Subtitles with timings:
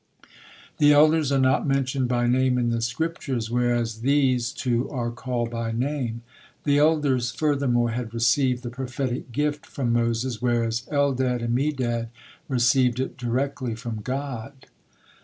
[0.79, 5.51] The elders are not mentioned by name in the Scriptures, whereas theses two are called
[5.51, 6.23] by name.
[6.63, 12.07] The elders, furthermore, had received the prophetic gift from Moses, whereas Eldad and Medad
[12.47, 14.65] received it directly from God.